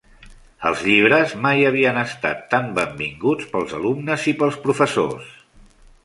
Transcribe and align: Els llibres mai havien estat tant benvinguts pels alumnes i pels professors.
Els 0.67 0.79
llibres 0.91 1.33
mai 1.41 1.59
havien 1.71 1.99
estat 2.03 2.41
tant 2.53 2.65
benvinguts 2.79 3.51
pels 3.51 3.75
alumnes 3.81 4.25
i 4.33 4.33
pels 4.41 4.57
professors. 4.65 5.29